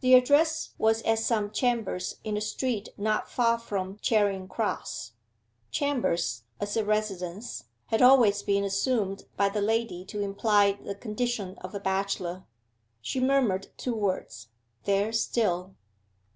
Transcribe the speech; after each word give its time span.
The 0.00 0.14
address 0.14 0.70
was 0.76 1.02
at 1.02 1.20
some 1.20 1.52
chambers 1.52 2.16
in 2.24 2.36
a 2.36 2.40
street 2.40 2.88
not 2.96 3.30
far 3.30 3.60
from 3.60 3.96
Charing 4.00 4.48
Cross. 4.48 5.12
'Chambers,' 5.70 6.42
as 6.60 6.76
a 6.76 6.84
residence, 6.84 7.66
had 7.86 8.02
always 8.02 8.42
been 8.42 8.64
assumed 8.64 9.26
by 9.36 9.48
the 9.48 9.62
lady 9.62 10.04
to 10.06 10.20
imply 10.20 10.72
the 10.72 10.96
condition 10.96 11.56
of 11.58 11.76
a 11.76 11.78
bachelor. 11.78 12.42
She 13.02 13.20
murmured 13.20 13.68
two 13.76 13.94
words, 13.94 14.48
'There 14.82 15.12
still. 15.12 15.76